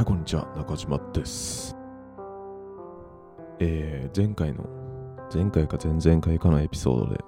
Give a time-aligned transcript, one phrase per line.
[0.00, 0.48] はい、こんにちは。
[0.56, 1.76] 中島です。
[3.58, 4.64] えー、前回の、
[5.30, 7.22] 前回か前々回かのエピソードで、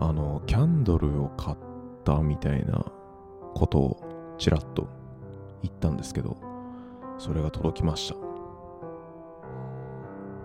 [0.00, 1.56] あの、キャンドルを買っ
[2.04, 2.82] たみたいな
[3.52, 4.88] ことをちらっと
[5.62, 6.38] 言ったんですけど、
[7.18, 8.16] それが届きました。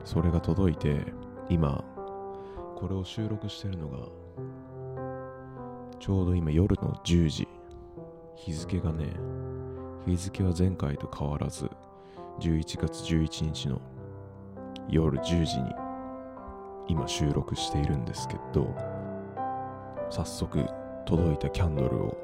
[0.03, 1.05] それが届いて、
[1.47, 1.85] 今、
[2.75, 3.99] これを収録してるのが、
[6.01, 7.47] ちょうど今夜の10時。
[8.35, 9.05] 日付がね、
[10.05, 11.69] 日付は前回と変わらず
[12.39, 13.81] 11月11日の
[14.89, 15.73] 夜10時に
[16.87, 18.73] 今収録しているんですけど
[20.09, 20.65] 早速
[21.05, 22.17] 届いたキャンドルを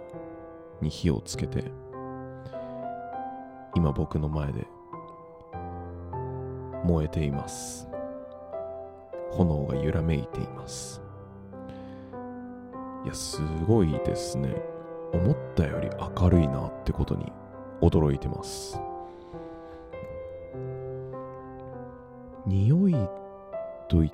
[0.82, 1.72] に火をつけて
[3.76, 4.66] 今僕の前で
[6.86, 7.88] 燃えています。
[9.32, 11.02] 炎が揺らめいています。
[13.04, 14.56] いやすごいですね。
[15.14, 17.32] 思ったより明るいなってことに
[17.82, 18.80] 驚いてます。
[22.46, 22.96] 匂い
[23.90, 24.12] とい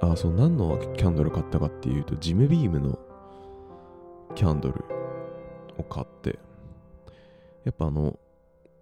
[0.00, 2.98] あそう何のキャンドル買ったかっていうとジムビームの
[4.34, 4.84] キャンドル
[5.78, 6.38] を買って
[7.64, 8.18] やっぱあの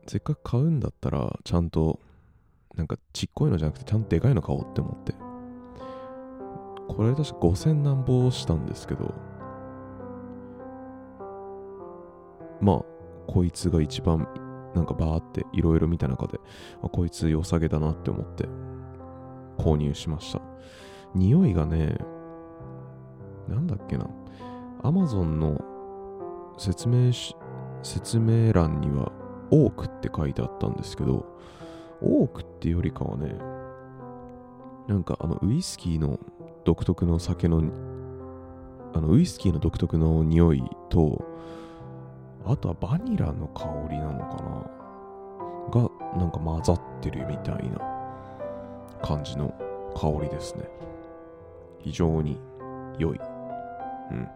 [0.06, 1.98] せっかく買うんだったらちゃんと
[2.76, 5.14] なんかちっこいのじゃなくてちゃんとでかいの買おうって思って。
[6.88, 9.14] これ確か5000何ぼしたんですけど。
[12.60, 12.84] まあ
[13.30, 14.26] こいつが一番
[14.74, 16.40] なんかバーっていろいろ見た中で
[16.82, 18.48] あこいつ良さげだなって思って
[19.56, 20.40] 購入しました。
[21.14, 21.96] 匂いがね
[23.48, 24.08] なんだっけな。
[24.82, 25.60] Amazon の
[26.58, 27.36] 説明し
[27.84, 29.12] 説明欄には
[29.52, 31.24] オークって書いてあったんですけど
[32.00, 33.36] オークってよりかはね
[34.88, 36.18] なんかあのウイスキーの
[36.64, 37.62] 独特の酒の
[38.92, 41.24] あのウイスキーの独特の匂いと
[42.46, 45.80] あとはバニラの香りなのかな？
[45.82, 47.80] がなんか混ざってるみたいな
[49.02, 49.54] 感じの
[49.94, 50.64] 香りですね。
[51.78, 52.40] 非常に
[52.98, 53.20] 良い。
[54.10, 54.28] うん。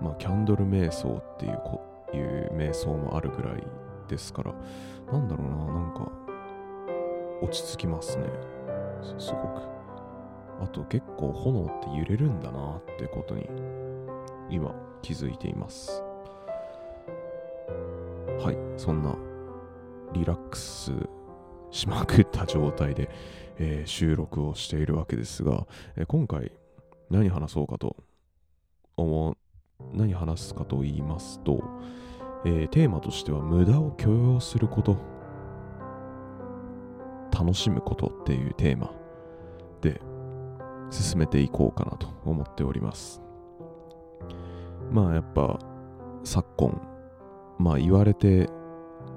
[0.00, 1.80] まあ、キャンドル瞑想っていうこ
[2.14, 3.62] いう瞑想もあるぐらい
[4.06, 4.54] ですから、
[5.12, 6.10] なんだろうな、なんか
[7.42, 8.24] 落ち着きますね。
[9.18, 9.62] すすごく。
[10.62, 13.48] あと結構炎って揺れるんだなってことに
[14.50, 16.02] 今気づいています。
[18.40, 19.16] はいそんな
[20.12, 20.92] リラックス
[21.70, 23.10] しまくった状態で、
[23.58, 25.66] えー収録をしているわけですが、
[25.96, 26.52] えー今回
[27.10, 27.96] 何話そうかと
[28.96, 29.36] 思う
[29.92, 31.62] 何話すかと言いますと、
[32.44, 34.96] えーテーマとしては無駄を許容すること
[37.30, 38.92] 楽しむことっていうテーマ
[39.80, 40.00] で
[40.90, 43.27] 進めていこうかなと思っております。
[44.90, 45.58] まあやっぱ
[46.24, 46.80] 昨今
[47.58, 48.48] まあ言われて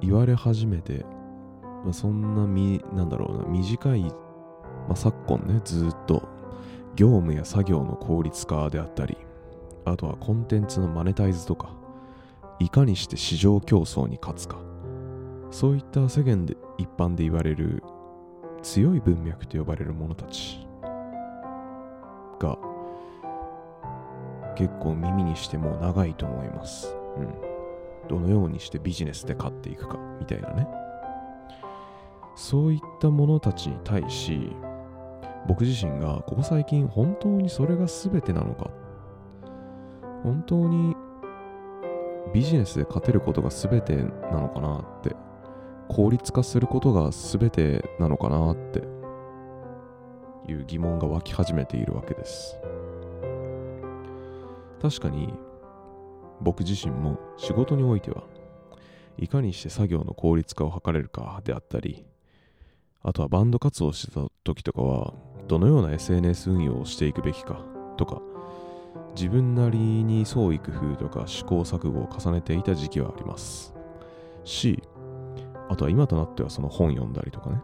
[0.02, 1.06] 言われ始めて、
[1.84, 4.14] まあ、そんなみなんだろうな短い、ま
[4.92, 6.28] あ、昨今ねずっと
[6.96, 9.18] 業務や作業の効率化であったり
[9.86, 11.72] あとはコンテンツのマネタイズとか
[12.60, 14.60] いかにして市場競争に勝つか
[15.50, 17.84] そういった世間で一般で言われる
[18.62, 20.66] 強い文脈と呼ばれる者たち
[22.40, 22.58] が
[24.62, 26.96] 結構耳にしても長いと思います。
[27.18, 28.08] うん。
[28.08, 30.68] どのようにしてビジネスで勝っていくかみたいなね。
[32.36, 34.56] そういった者たちに対し、
[35.48, 38.70] 僕自身がここ最近本当にそれが全てなのか
[40.22, 40.96] 本当に
[42.32, 45.16] ビジネスで勝てることが全てなのかなって
[45.90, 48.84] 効率化することが全てなのかなって
[50.48, 52.60] いう疑問が湧き始めているわけです
[54.82, 55.34] 確かに
[56.42, 58.24] 僕自身も仕事においては
[59.18, 62.06] いかにして作業の効率化を図れるかであったり
[63.04, 65.14] あとはバンド活動してた時とかは
[65.48, 67.64] どのような SNS 運用をしていくべきか
[67.98, 68.22] とか
[69.16, 73.74] 自分なりに創意工夫とか試行錯誤を重ねていた時期はあります。
[74.44, 74.82] し
[75.70, 77.62] あとは今となってはその本読んだりとかね。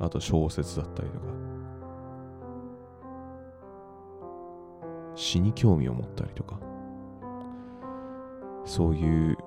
[0.00, 1.26] あと小説だったりとか。
[5.18, 6.58] 詩に興味を持ったりとか。
[8.64, 9.38] そういう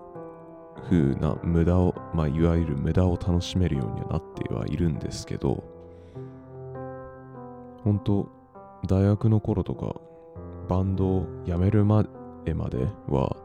[0.89, 5.63] 風な無駄をまあいわゆる無駄を楽しめるようにはなってはいるんですけど
[7.83, 8.27] 本当
[8.87, 9.95] 大学の頃とか
[10.67, 12.03] バンドを辞めるま
[12.45, 13.37] でまでは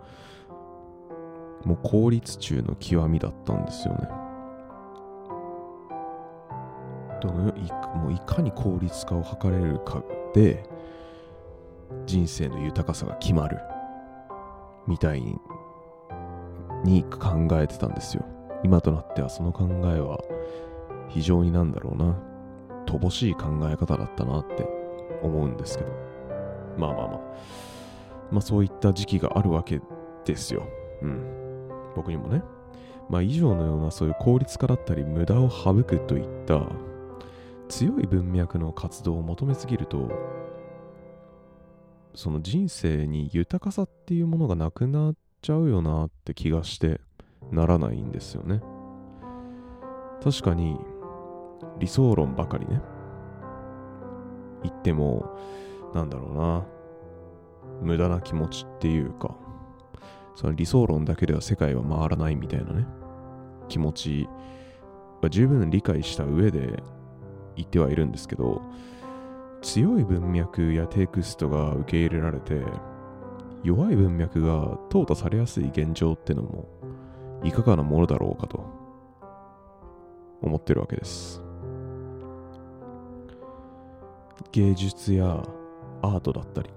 [1.64, 4.08] もう効率中の極みだったんですよね。
[7.20, 10.02] どのよいもういかに効率化を図れるか
[10.32, 10.64] で
[12.06, 13.58] 人生の豊かさが決まる
[14.86, 15.22] みたい
[16.84, 18.24] に考えてたんですよ。
[18.62, 20.18] 今となってはその考えは
[21.08, 22.16] 非常になんだろうな、
[22.86, 24.66] 乏しい考え方だったなって
[25.22, 25.90] 思うんですけど。
[26.78, 27.20] まあまあまあ。
[28.30, 29.80] まあそういった時期があるわけ
[30.24, 30.64] ですよ。
[31.02, 31.68] うん。
[31.94, 32.42] 僕にもね。
[33.08, 36.60] まあ以上のようなそういう効率化だったり無駄を省くといった
[37.68, 40.10] 強い文脈の活動を求めすぎると
[42.16, 46.98] その人生に豊かさっていうものがなくなっちゃうよなって気がして
[47.52, 48.62] ならないんですよね。
[50.24, 50.78] 確かに
[51.78, 52.80] 理想論ばかりね。
[54.62, 55.30] 言っても、
[55.94, 56.66] なんだろうな。
[57.82, 59.36] 無駄な気持ちっていうか、
[60.34, 62.86] その理想論だけでは世界は回らないみたいなね、
[63.68, 64.28] 気持ち
[65.20, 66.82] は十分理解した上で
[67.56, 68.62] 言ってはいるんですけど、
[69.66, 72.62] 強い文脈やテクストが受け入れられて、
[73.64, 76.68] 弱い文脈が淘汰されやすい現状ってのも、
[77.42, 78.64] いかがなものだろうかと
[80.40, 81.42] 思ってるわけです。
[84.52, 85.42] 芸術や
[86.00, 86.70] アートだったり、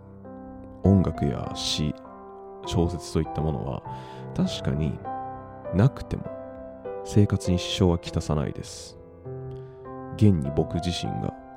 [0.82, 1.94] 音楽や詩、
[2.66, 3.84] 小説といったものは、
[4.36, 4.98] 確かに
[5.76, 6.26] なくても
[7.06, 8.98] 生活に支障はきたさないです。
[10.16, 11.49] 現に僕自身が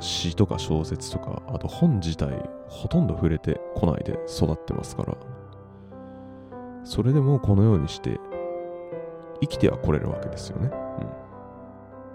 [0.00, 5.16] 詩とか小説とか、あと本自体ほとんど触れてこないで育ってますから、
[6.84, 8.18] それでもこのようにして
[9.40, 10.70] 生きてはこれるわけですよね。
[10.72, 11.08] うん。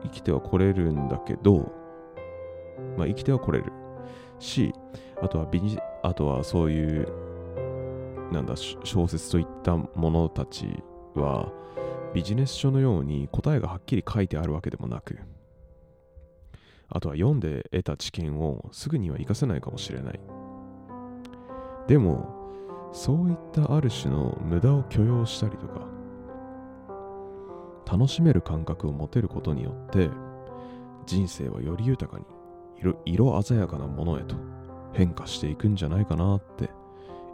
[0.04, 1.72] 生きてはこれるんだけど、
[2.98, 3.72] まあ生きてはこれる
[4.40, 4.74] し、
[5.22, 7.08] あとはビジ、あとはそういう、
[8.32, 10.84] なんだ、小説といったものたち
[11.16, 11.52] は、
[12.14, 15.20] ビジネス書のように答えがはっきり書いてあるわけでもなく、
[16.94, 20.20] あとは読んで得た知見をすぐには活かせないかもしれない。
[21.88, 25.88] でも、そういったある種の無駄を許容したりとか、
[27.90, 30.10] 楽しめる感覚を持てることによって、
[31.06, 32.26] 人生はより豊かに
[33.06, 34.36] 色鮮やかなものへと
[34.94, 36.70] 変化していくんじゃないかなって、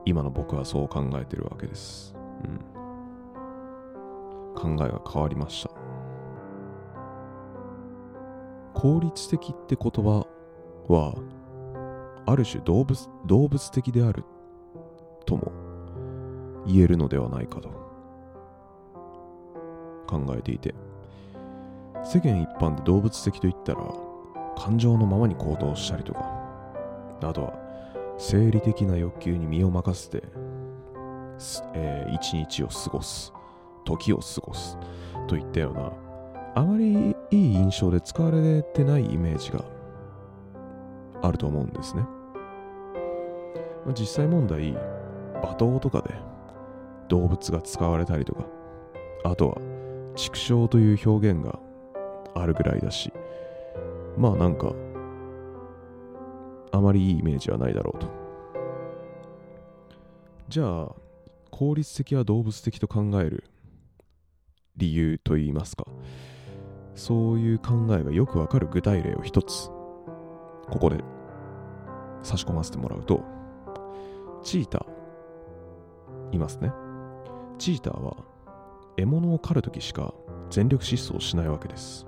[0.05, 2.15] 今の僕はそう考えてるわけです。
[2.43, 2.59] うん。
[4.55, 5.66] 考えが変わりました。
[8.77, 10.27] 効率的って言葉
[10.87, 11.15] は、
[12.27, 14.23] ある種動物動物的である
[15.25, 15.51] とも
[16.67, 17.69] 言えるのではないかと
[20.05, 20.75] 考えていて、
[22.03, 23.81] 世間一般で動物的と言ったら、
[24.55, 26.19] 感情のままに行動したりとか、
[27.23, 27.53] あとは
[28.19, 30.21] 生理的な欲求に身を任せて、
[31.73, 33.33] えー、一日を過ごす、
[33.85, 34.77] 時を過ごす
[35.25, 35.91] といったような
[36.53, 39.63] あまりいい印象で使われてないイメージが
[41.21, 42.03] あると思うんですね。
[43.85, 44.73] ま実際問題、
[45.41, 46.15] 罵倒とかで
[47.09, 48.45] 動物が使われたりとか、
[49.23, 49.57] あとは
[50.15, 51.59] 畜生という表現が
[52.35, 53.11] あるぐらいだし、
[54.17, 54.73] まあなんか、
[56.71, 58.07] あまりいいイメージはないだろうと。
[60.49, 60.95] じゃあ、
[61.51, 63.43] 効率的は動物的と考える
[64.75, 65.85] 理由といいますか、
[66.97, 69.69] そういう考えがよくわかる具体例を一つ、
[70.67, 71.03] ここで
[72.23, 73.23] 差し込ませてもらうと、
[74.43, 76.73] チーター、いますね。
[77.59, 78.17] チーターは
[78.97, 80.13] 獲物を狩るときしか
[80.49, 82.07] 全力疾走しないわけです。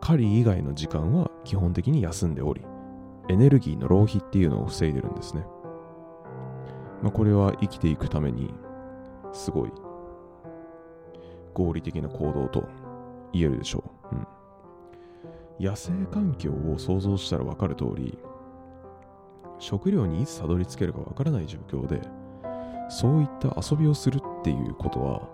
[0.00, 2.62] 狩り以外の時間は基本的に休んでおり、
[3.28, 5.44] エネルギーの浪費っていうのを防いでるんですね。
[7.02, 8.54] まあ、これは生きていくために
[9.32, 9.72] すごい
[11.52, 12.64] 合理的な行動と
[13.34, 14.14] 言えるでしょう。
[14.14, 14.26] うん。
[15.66, 18.18] 野生環境を想像したら分かる通り、
[19.58, 22.00] 食料にいつたどり着けるか分からない状況で、
[22.88, 25.28] そういった遊びをするっていうことは、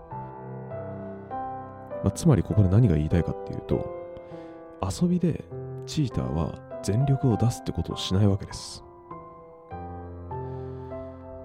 [2.03, 4.01] まあ、つまりここで何が言いたいかっていうと、
[4.81, 5.43] 遊びで
[5.85, 8.83] チーターは全力を出すってことをしないわけです。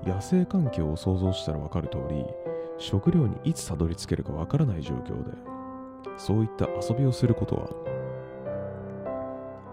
[0.04, 2.24] 野生環境を想像したら分かる通り、
[2.78, 5.55] 食料にいつたどり着けるか分からない状況で、
[6.16, 7.68] そういった遊びをすることは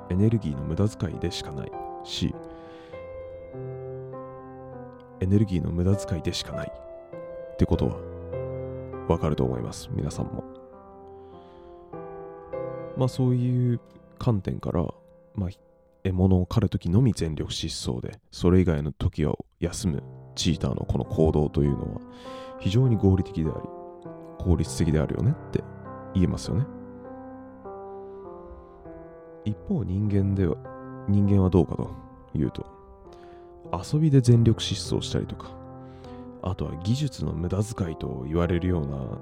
[0.10, 1.72] エネルギーの無駄遣いでしかない。
[2.04, 2.34] し
[5.20, 6.72] エネルギーの無駄遣いでしかない。
[7.54, 7.96] ってことは
[9.08, 9.90] わかると思います。
[9.92, 10.44] 皆さんも。
[12.98, 13.80] まあそういう
[14.20, 14.86] 観点から
[15.36, 15.50] まあ
[16.04, 20.04] 獲物を狩るときのみ全力疾走でそれ以外の時は休む。
[20.36, 22.02] チーターのこの行動というのは
[22.60, 23.70] 非常に合理的であり
[24.40, 25.64] 効率的であるよねって
[26.13, 26.65] 言えますよね。
[29.46, 30.55] 一方人間では、
[31.08, 31.89] 人間はどうかと
[32.34, 32.65] いうと、
[33.72, 35.63] 遊びで全力疾走したりとか、
[36.43, 39.17] あとは技術の無駄遣いと言われるような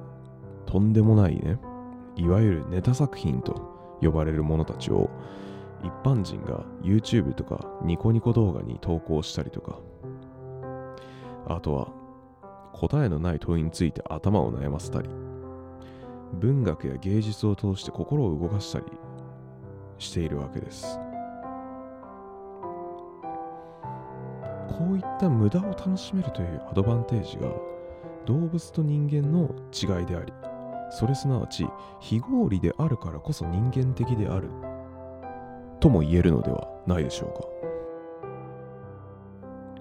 [0.66, 1.60] とんでもないね
[2.16, 5.10] いわゆるネタ作品と呼ばれるものたちを
[5.84, 9.80] 一般人が YouTube とかニコニコ動画に投稿したりとか
[11.48, 11.90] あとは
[12.74, 15.10] 答えのない問いについて頭を悩ませたり
[16.34, 18.86] 文学や芸術を通して心を動かしたり
[19.98, 21.00] しているわけです。
[24.70, 27.50] こういった無駄を楽しめるというアドバンテージが
[28.26, 30.34] 動物と人間の違いであり
[30.90, 31.68] それすなわち
[32.00, 34.50] 非合理であるからこそ人間的である
[35.80, 37.48] とも言えるのではないでしょうか。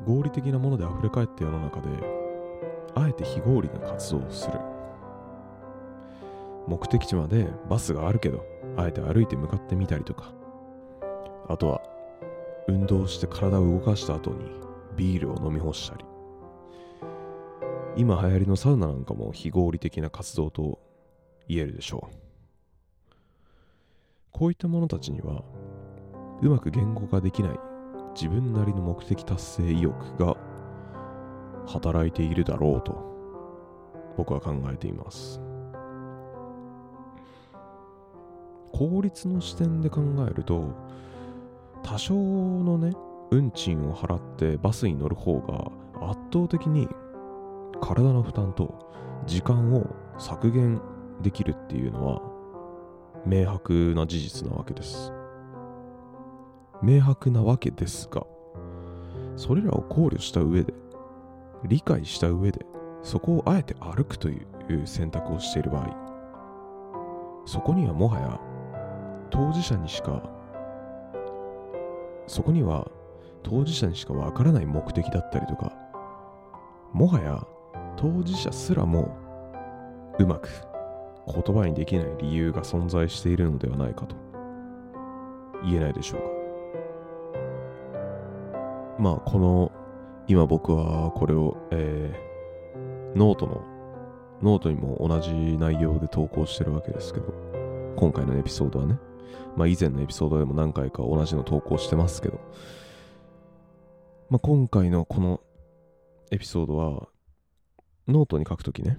[0.07, 1.89] 合理的なもので溢れ返った世の中で
[2.95, 4.59] あえて非合理な活動をする。
[6.71, 8.47] 目的地までバスがあるけど
[8.77, 10.33] あえて歩いて向かってみたりとか。
[11.49, 11.83] あとは
[12.69, 14.45] 運動して体を動かした後に
[14.97, 16.05] ビールを飲み干したり。
[17.97, 20.79] 今流行りのサウナなんかも非合理的な活動と
[21.49, 22.15] 言えるでしょう。
[24.31, 25.43] こういった者たちには
[26.41, 27.59] うまく言語化できない
[28.15, 30.37] 自分なりの目的達成意欲が
[31.67, 32.95] 働いているだろうと
[34.17, 35.50] 僕は考えています。
[38.73, 40.75] 効率の視点で考えると
[41.83, 42.95] 多少のね
[43.31, 46.89] 運賃を払ってバスに乗る方が圧倒的に
[47.81, 48.75] 体の負担と
[49.27, 49.87] 時間を
[50.19, 50.81] 削減
[51.23, 52.23] できるっていうのは
[53.27, 55.13] 明白な事実なわけです。
[56.83, 58.27] 明白なわけですが
[59.37, 60.73] それらを考慮した上で
[61.65, 62.65] 理解した上で
[63.03, 68.41] そこをあえて歩くという選択をしている場合そこにはもはや
[69.31, 70.23] 当事者にしか
[72.27, 72.91] そこには
[73.43, 75.73] 当事者にしかわからない目的だったりとか
[76.93, 77.47] もはや
[77.97, 79.17] 当事者すらも
[80.19, 80.49] うまく
[81.27, 84.17] 言葉にできない理由が存在しているのではないかと
[85.65, 86.27] 言えないでしょうか。
[88.99, 89.73] まあこの
[90.27, 93.65] 今僕はこれを、えー、ノートの
[94.43, 97.33] ノートにも同じ内容で投稿してるわけですけど
[97.97, 98.99] 今回のエピソードはね
[99.57, 102.41] まあ以前のエピソードでも何回か同じの投稿してますけど。
[104.29, 105.41] まあ今回のこの
[106.31, 107.09] エピソードは
[108.07, 108.99] ノートに書くときね。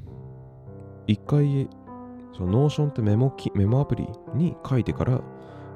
[1.08, 1.70] 一回
[2.34, 5.22] その Notion ってメモメモアプリに書いてから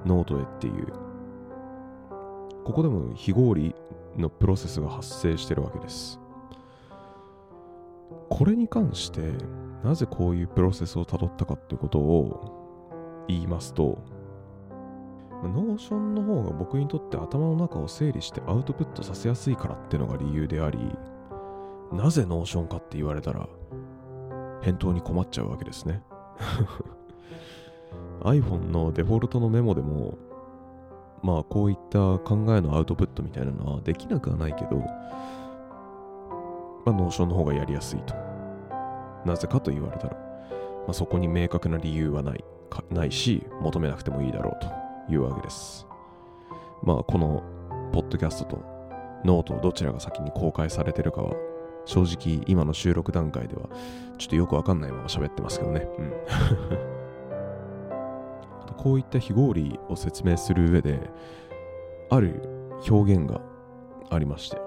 [0.05, 0.87] ノートへっていう。
[2.63, 3.75] ここでも非合理
[4.17, 6.19] のプロセスが発生してるわけです。
[8.29, 9.21] これに関して
[9.83, 14.03] なぜこういうプロセスをたどったかっていうことを言いますと
[15.47, 20.79] Notion の方が僕にとって頭の中を整理してアウトプットさせやすいからってのが理由であり
[21.91, 23.47] なぜ Notion かって言われたら
[24.61, 26.01] 返答に困っちゃうわけですね
[28.23, 30.17] iPhone のデフォルトのメモでも
[31.21, 34.85] まあこういった考えのアウトプットみたいなのはできなくはないけど、ま
[36.87, 38.13] あ、 Notion の方がやりやすいと。
[39.25, 42.43] なぜかと言われたら、まあ、そこに明確な理由はない
[42.91, 45.85] ないし、求めなくてもいいだろうというわけです。
[46.83, 47.43] まあこの
[47.91, 48.63] ポッドキャストと
[49.23, 51.33] ノートどちらが先に公開されてるかは
[51.85, 53.69] 正直今の収録段階では
[54.17, 55.87] ちょっとよくわかんないまま喋ってますけどね。
[55.97, 56.13] うん。
[58.77, 61.09] こういった非合理を説明する上で
[62.11, 62.41] ある
[62.87, 63.41] 表現が
[64.11, 64.57] ありまして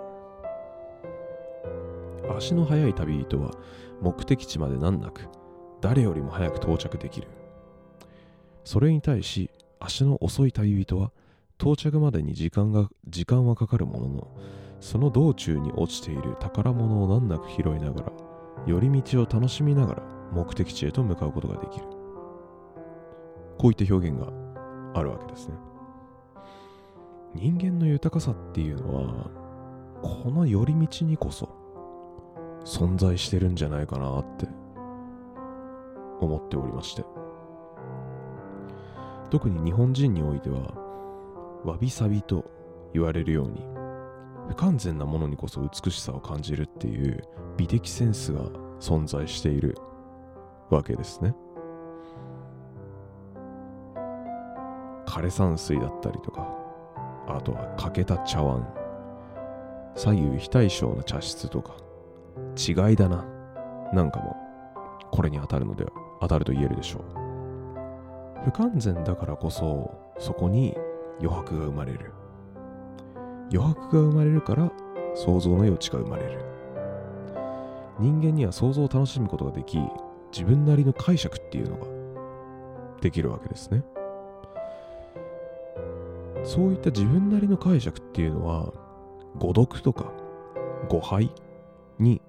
[2.37, 3.53] 足の速い旅人は
[4.01, 5.29] 目的地まで難なく
[5.81, 7.29] 誰よりも早く到着できる
[8.65, 11.13] それに対し足の遅い旅人は
[11.61, 14.37] 到着までに時間が時間はかかるものの
[14.81, 18.13] その道中に落ちている宝物を難なく拾いながら
[18.67, 21.87] 寄り道を楽しみながら目的地へと向かうことができる。
[23.59, 24.29] こういった表現が
[24.95, 25.55] あるわけですね。
[27.35, 29.31] 人間の豊かさっていうのは
[30.03, 31.49] この寄り道にこそ
[32.65, 34.47] 存在してるんじゃないかなって
[36.21, 37.05] 思っておりまして。
[39.31, 40.73] 特に日本人においては
[41.65, 42.45] わびさびと
[42.95, 43.67] 言われるように
[44.49, 47.23] 不完全なものにこそ美しさを感じるっていう
[47.57, 48.45] 美的センスが
[48.81, 49.77] 存在している
[50.71, 51.35] わけですね。
[55.07, 56.47] 枯山水だったりとか、
[57.27, 58.67] あとは欠けた茶碗、
[59.97, 61.75] 左右非対称な茶室とか、
[62.57, 63.25] 違いだな、
[63.93, 64.37] なんかも、
[65.11, 67.28] これに当たるのでは、当たると言えるでしょう。
[68.45, 70.77] 不完全だからこそ、そこに
[71.21, 72.13] 余白が生まれる。
[73.53, 74.71] 余白が生まれるから
[75.15, 76.45] 想像の余地が生まれる。
[77.99, 79.79] 人間には想像を楽しむことができ
[80.33, 81.87] 自分なりの解釈っていうのが
[83.01, 83.83] できるわけですね。
[86.45, 88.73] そういった自分なりの解釈っていうのは
[89.37, 90.13] 誤読とか
[90.89, 91.31] 誤配
[91.99, 92.23] に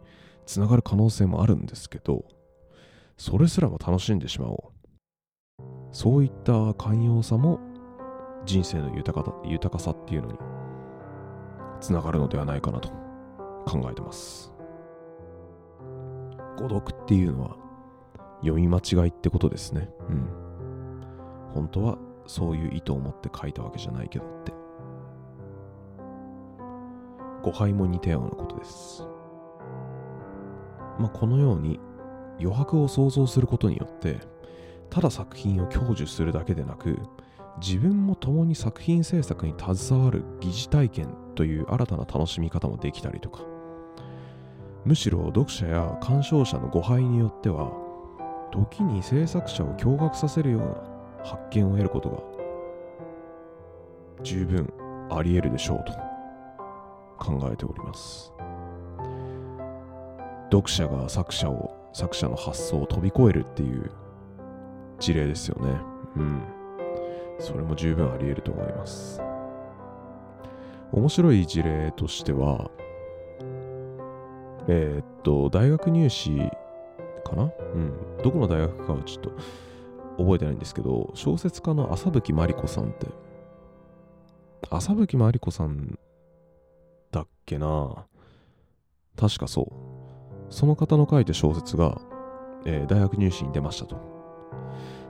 [0.45, 2.25] つながる可能性もあるんですけど
[3.17, 4.78] それすらも楽しんでしまおう。
[5.91, 7.59] そういった寛容さも
[8.45, 10.37] 人生の豊か豊かさっていうのに
[11.81, 12.89] つながるのではないかなと
[13.65, 14.53] 考えてます。
[16.57, 17.57] 誤読っていうのは
[18.41, 19.89] 読み間違いってことですね。
[20.09, 20.27] うん。
[21.53, 24.53] 本当はそういう意図を持って書いたわけじゃないけどって。
[27.41, 29.07] 誤配も似たようなことです。
[30.99, 31.79] まあこのように
[32.39, 34.19] 余白を想像することによって
[34.89, 36.99] ただ作品を享受するだけでなく
[37.61, 43.41] 自分も共に作品制作に携わる疑似体験という新たな楽しみ方もできたりとか。
[44.85, 47.71] むしろ読者や鑑賞者の誤配によっては
[48.51, 52.17] 時に制作者を驚愕させるような発見を得ることが
[54.23, 54.71] 十分
[55.11, 56.09] あり得るでしょうと。
[57.19, 58.33] 考えております。
[60.51, 63.91] 読者が作者を作者の発想を飛び越えるっていう
[64.99, 65.79] 事例ですよね。
[66.17, 66.41] うん。
[67.39, 69.21] それも十分あり得ると思います。
[70.91, 72.69] 面白い事例としては
[74.67, 76.37] えー、っと大学入試
[77.23, 77.43] かな？
[77.43, 77.93] うん。
[78.23, 79.31] どこの大学かはちょっと
[80.17, 83.07] 覚えてないんですけど小説家の浅吹真理子さんって
[84.69, 85.97] 浅吹真理子さん
[87.11, 88.05] だっけな？
[89.15, 89.73] 確かそう。
[90.49, 92.01] その方の書いた小説が、
[92.65, 94.18] えー、大学入試に出ましたと。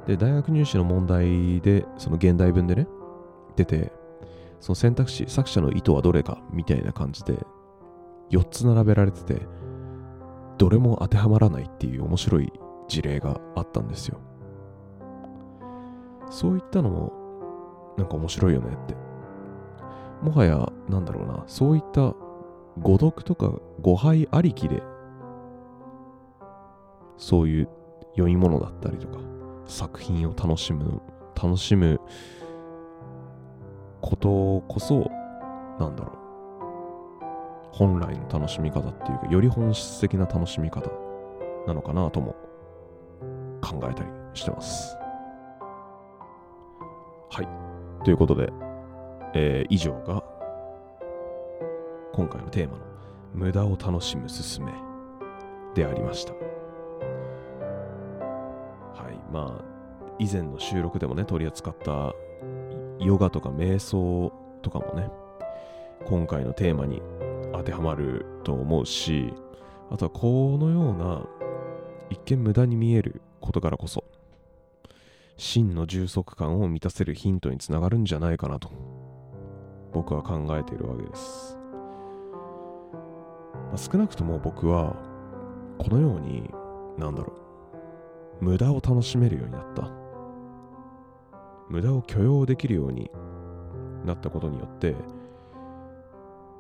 [0.10, 2.88] で大学入試の問題でその現代文でね
[3.56, 3.92] 出て
[4.60, 7.38] その選択肢作者の意図はどれかみたいな感じで
[8.32, 9.46] 4つ並べられてて
[10.58, 12.52] どれも当てはまらないっていう面白い
[12.88, 14.20] 事例があったんですよ。
[16.32, 18.96] そういったのもなんか面白いよねって。
[20.24, 22.16] もはやなんだろうなそういった
[22.80, 24.82] 誤読とか誤配ありきで
[27.18, 27.70] そういう
[28.14, 29.29] 読み物だったりとか
[29.70, 31.02] 作品を楽しむ
[31.42, 32.02] 楽しむ
[34.02, 35.10] ことこそ
[35.80, 36.20] なんだろう。
[37.72, 40.90] 本来の楽しみ方っていうかより本質的な楽しみ方
[41.66, 42.36] なのかなとも
[43.62, 44.98] 考えたりしてます。
[47.30, 47.48] はい。
[48.04, 48.52] ということで、
[49.34, 50.24] えー、以上が
[52.14, 52.84] 今回のテーマの
[53.34, 54.74] 無駄を楽しむすすめ
[55.76, 56.34] でありました。
[59.32, 59.66] まあ
[60.20, 62.14] 以前の収録でもね取り扱った
[63.00, 65.10] ヨガとか瞑想とかもね
[66.06, 67.02] 今回のテーマに
[67.54, 69.34] 当てはまると思うし
[69.90, 71.26] あとはこのような
[72.10, 74.04] 一見無駄に見えることからこそ
[75.38, 78.70] 真の充足感を満たせるヒントにつながるんじゃないかなと
[79.94, 81.58] 僕は考えているわけです、
[83.54, 84.96] まあ、少なくとも僕は
[85.78, 86.50] このように
[86.98, 87.49] なんだろう
[88.42, 90.00] 無駄を楽しめるようになった。
[91.70, 93.10] 無駄を許容できるように
[94.04, 94.96] なったことによって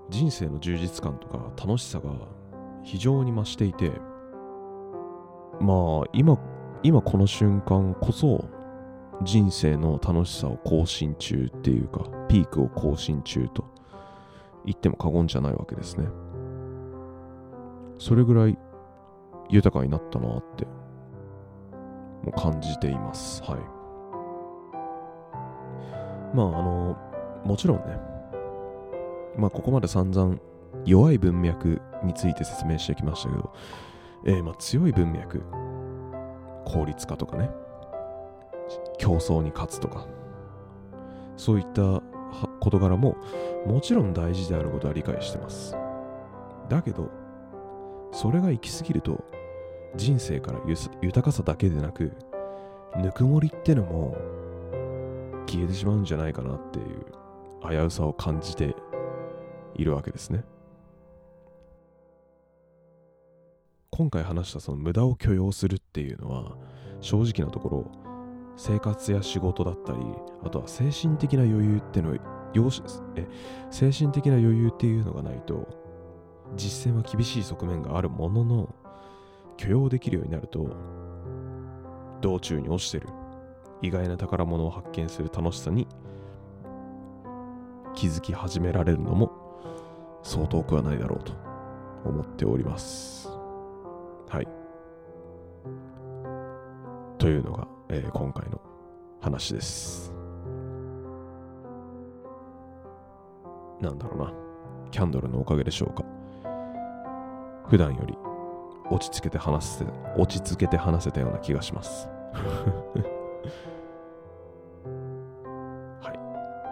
[0.09, 2.11] 人生の充実感とか楽しさが
[2.83, 3.91] 非常に増していて
[5.59, 6.39] まあ今
[6.83, 8.45] 今この瞬間こそ
[9.23, 13.65] 人生の楽しさを更新中っていうかピークを更新中と
[14.65, 16.07] 言っても過言じゃないわけですね。
[17.97, 18.57] それぐらい
[19.49, 20.67] 豊かになったなって
[22.23, 23.41] も感じています。
[23.43, 23.59] はい。
[26.35, 26.97] まああの
[27.43, 27.97] もちろんね。
[29.37, 30.37] まあ、ここまで散々
[30.85, 33.53] 弱い文脈について説明してきましたけど、
[34.25, 35.41] えー、まあ強い文脈、
[36.65, 37.49] 効率化とかね、
[38.97, 40.07] 競争に勝つとか、
[41.37, 42.01] そういった
[42.59, 43.15] 事柄も
[43.65, 45.75] もちろん大事であることは理解してます。
[46.67, 47.09] だけど、
[48.11, 49.23] それが行き過ぎると、
[49.95, 50.59] 人生から
[51.01, 52.11] 豊かさだけでなく、
[52.97, 54.17] ぬくもりってのも
[55.47, 57.05] 消えてしまうんじゃないかなっていう
[57.67, 58.75] 危うさを感じて
[59.75, 60.43] いるわけですね。
[63.91, 66.55] 今回話したその無駄を許容するっていうのは
[67.01, 67.91] 正直なところ
[68.55, 69.99] 生活や仕事だったり
[70.41, 73.27] あとは精神的な余裕ってのえ
[73.69, 75.67] 精神的な余裕っていうのがないと
[76.55, 78.75] 実践は厳しい側面があるものの
[79.59, 80.69] 許容できるようになると
[82.21, 83.09] 道中に落ちてる
[83.81, 85.85] 意外な宝物を発見する楽しさに
[87.93, 89.29] 気づき始められるのも
[90.23, 91.33] そう遠くはないだろうと
[92.05, 93.27] 思っております。
[94.29, 94.47] はい。
[97.17, 98.61] というのが、えー今回の
[99.19, 100.13] 話です。
[103.81, 104.33] なんだろうな。
[104.91, 106.05] キャンドルのおかげでしょうか。
[107.67, 108.17] 普段より
[108.91, 112.07] 落ち着けて話せて、落ち着けて話せたような気がします。
[116.01, 116.11] は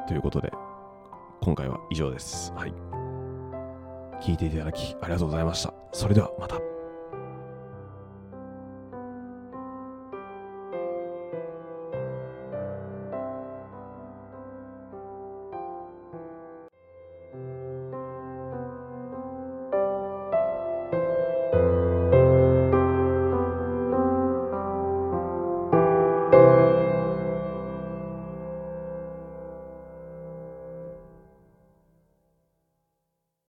[0.06, 0.08] い。
[0.08, 0.52] ということで、
[1.42, 2.54] 今回は以上です。
[2.54, 2.74] はい。
[4.22, 5.74] 聞いていただきありがとうございました。
[5.92, 6.77] それではまた。